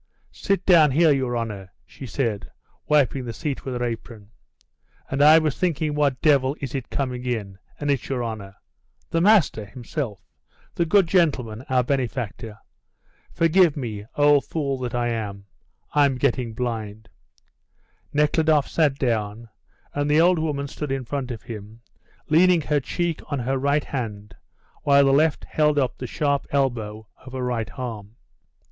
[0.31, 2.49] Sit down here, your honour," she said,
[2.87, 4.31] wiping the seat with her apron.
[5.11, 8.55] "And I was thinking what devil is it coming in, and it's your honour,
[9.11, 10.19] 'the master' himself,
[10.73, 12.57] the good gentleman, our benefactor.
[13.31, 15.45] Forgive me, old fool that I am;
[15.93, 17.07] I'm getting blind."
[18.11, 19.49] Nekhludoff sat down,
[19.93, 21.81] and the old woman stood in front of him,
[22.27, 24.33] leaning her cheek on her right hand,
[24.81, 28.15] while the left held up the sharp elbow of her right arm.